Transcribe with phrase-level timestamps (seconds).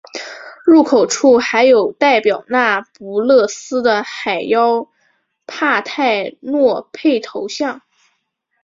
[0.65, 4.87] 入口处还有代表那不勒斯的海妖
[5.45, 7.83] 帕泰诺佩头像。